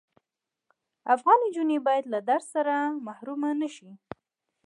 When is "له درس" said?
2.13-2.49